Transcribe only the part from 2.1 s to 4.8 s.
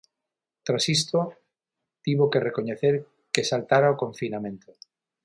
que recoñecer que saltara o confinamento.